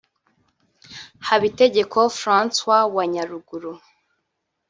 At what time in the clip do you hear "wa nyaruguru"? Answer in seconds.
2.95-3.71